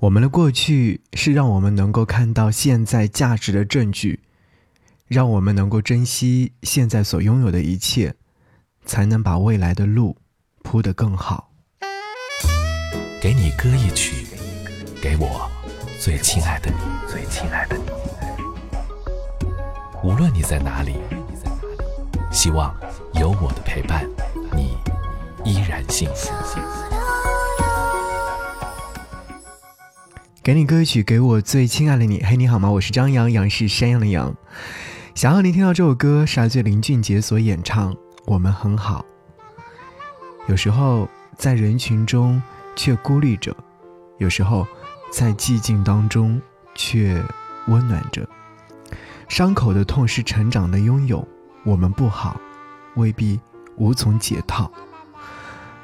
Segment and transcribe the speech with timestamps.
[0.00, 4.20] 我们的过去是让我们能够看到现在价值的证据，
[5.06, 8.14] 让我们能够珍惜现在所拥有的一切，
[8.86, 10.16] 才能把未来的路
[10.62, 11.50] 铺得更好。
[13.20, 14.26] 给你歌一曲，
[15.02, 15.46] 给我
[16.00, 17.82] 最亲爱的你，最亲爱的你。
[20.02, 20.94] 无论你在哪里，
[22.32, 22.74] 希望
[23.12, 24.08] 有我的陪伴，
[24.56, 24.78] 你
[25.44, 26.32] 依然幸福。
[30.42, 32.22] 给你歌曲，给我最亲爱的你。
[32.24, 32.70] 嘿，你好吗？
[32.70, 34.34] 我是张扬，杨是山羊的羊。
[35.14, 37.94] 想要您听到这首歌，是来自林俊杰所演唱。
[38.24, 39.04] 我们很好。
[40.48, 42.42] 有时候在人群中
[42.74, 43.54] 却孤立着，
[44.16, 44.66] 有时候
[45.12, 46.40] 在寂静当中
[46.74, 47.22] 却
[47.66, 48.26] 温暖着。
[49.28, 51.26] 伤口的痛是成长的拥有。
[51.64, 52.40] 我们不好，
[52.94, 53.38] 未必
[53.76, 54.72] 无从解套。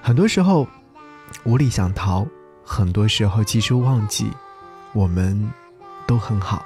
[0.00, 0.66] 很多时候
[1.44, 2.26] 无力想逃，
[2.64, 4.30] 很多时候其实忘记。
[4.96, 5.52] 我们
[6.06, 6.64] 都很好，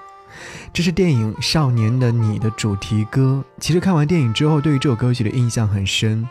[0.72, 3.44] 这是电影《少年的你》的主题歌。
[3.58, 6.24] 其实看完电影之后，对于这首歌曲的印象很深。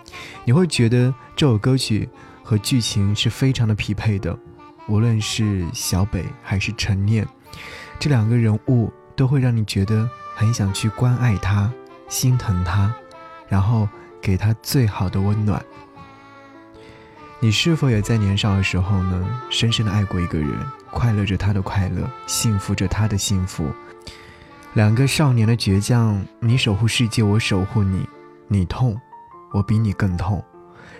[0.45, 2.07] 你会觉得这首歌曲
[2.41, 4.33] 和剧情是非常的匹配的，
[4.87, 7.27] 无论是小北还是陈念，
[7.99, 11.69] 这两个人物都会让你觉得很想去关爱他、
[12.07, 12.95] 心疼他，
[13.49, 13.89] 然后
[14.21, 15.61] 给他最好的温暖。
[17.41, 20.49] 你是否也在年少的时候呢，深深的爱过一个人，
[20.91, 23.65] 快乐着他的快乐，幸福着他的幸福？
[24.73, 28.07] 两个少年的倔强，你守护世界，我守护你。
[28.47, 28.99] 你痛，
[29.51, 30.39] 我比你更痛；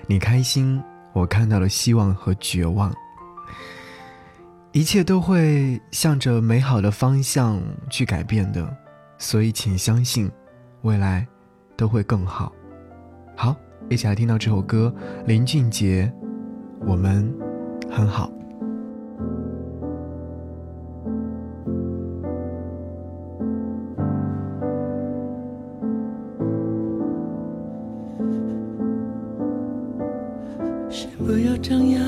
[0.07, 0.81] 你开心，
[1.13, 2.93] 我看到了希望和绝望。
[4.71, 7.59] 一切都会向着美好的方向
[7.89, 8.71] 去改变的，
[9.17, 10.31] 所以请相信，
[10.83, 11.27] 未来
[11.75, 12.53] 都会更好。
[13.35, 13.55] 好，
[13.89, 14.93] 一起来听到这首歌，
[15.25, 16.11] 林俊杰。
[16.81, 17.29] 我们
[17.91, 18.31] 很好。
[30.99, 32.01] 先不要张扬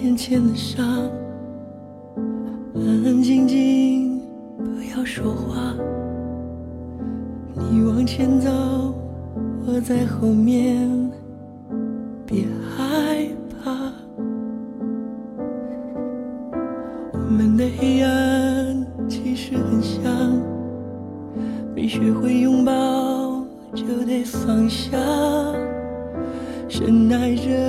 [0.00, 0.86] 眼前的伤，
[2.72, 4.20] 安安静静，
[4.58, 4.64] 不
[4.96, 5.74] 要说话。
[7.56, 8.48] 你往前走，
[9.66, 10.88] 我在后面，
[12.24, 12.44] 别
[12.76, 13.26] 害
[13.60, 13.72] 怕。
[17.12, 20.40] 我们的黑暗其实很像，
[21.74, 24.96] 没学会拥抱就得放下，
[26.68, 27.63] 深爱着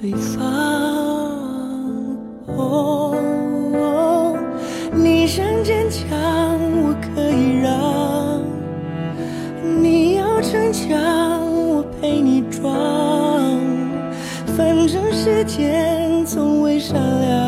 [0.00, 0.42] 对方。
[2.56, 3.14] 哦，
[4.94, 6.08] 你想坚强，
[6.82, 8.40] 我可以让；
[9.82, 10.98] 你要逞强，
[11.52, 13.60] 我陪你装。
[14.56, 17.39] 反正时间从未善良，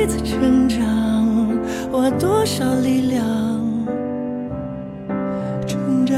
[0.00, 0.80] 这一次成长，
[1.92, 3.22] 花多少力量？
[5.66, 6.16] 挣扎。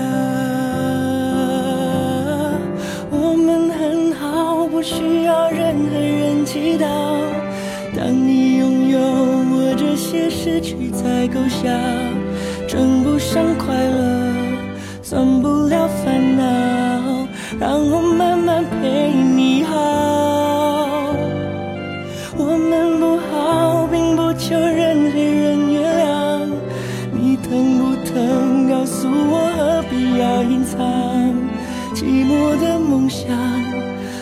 [4.84, 6.86] 需要任何人祈祷。
[7.96, 11.70] 当你拥有我这些失去，才够笑。
[12.66, 14.32] 称不上快乐，
[15.02, 16.42] 算不了烦恼。
[17.60, 18.01] 让我
[28.92, 30.78] 诉我，何必要隐藏
[31.94, 33.26] 寂寞的梦想？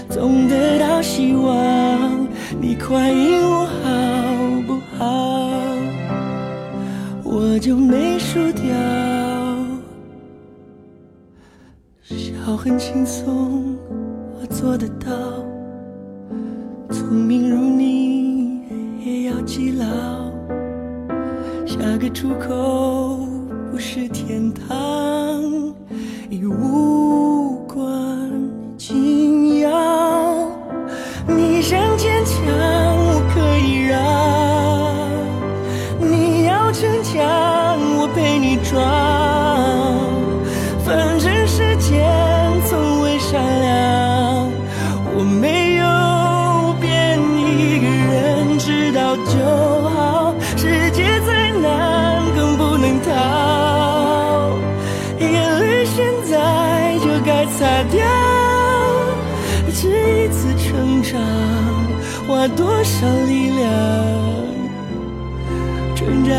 [0.08, 2.28] 总得到希望，
[2.60, 3.80] 你快应我好
[4.66, 5.50] 不好？
[7.24, 8.62] 我就没输掉。
[12.02, 13.76] 笑很轻松，
[14.40, 15.10] 我做得到。
[16.90, 18.62] 聪明如你，
[19.04, 19.86] 也要记牢。
[21.66, 23.26] 下个出口
[23.80, 25.42] 是天堂，
[26.28, 28.30] 已无关
[28.76, 29.70] 紧要。
[31.26, 33.98] 你想坚强，我可以让；
[35.98, 37.24] 你要逞强，
[37.96, 38.78] 我陪你装。
[40.84, 42.06] 反正时间
[62.30, 63.66] 花多少力量
[65.96, 66.30] 挣扎。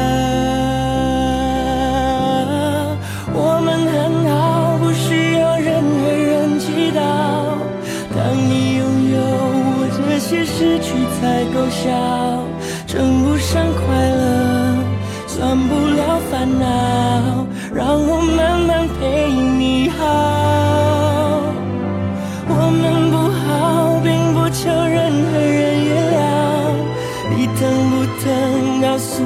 [3.33, 6.99] 我们很好，不需要任何人祈祷。
[8.15, 11.83] 当你拥有我这些失去才够笑，
[12.87, 14.23] 称不上快乐，
[15.27, 15.99] 算不了
[16.31, 17.45] 烦恼，
[17.75, 21.00] 让我慢慢陪你好。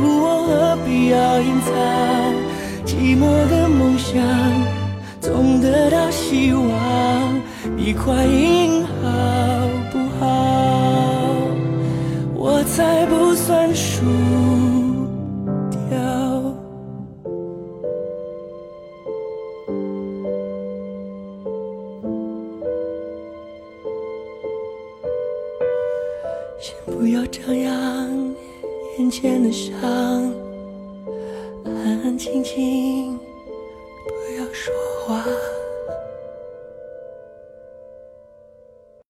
[0.02, 1.74] 我，何必要隐藏？
[2.86, 4.14] 寂寞的梦想
[5.20, 7.42] 总得到希望，
[7.76, 8.90] 你快应好
[9.92, 10.26] 不好？
[12.36, 14.06] 我才不算输
[15.90, 15.98] 掉。
[26.60, 27.74] 先不要张扬
[28.96, 29.82] 浅浅的伤，
[31.66, 33.20] 安安静静，
[34.06, 34.74] 不要说
[35.06, 35.22] 话。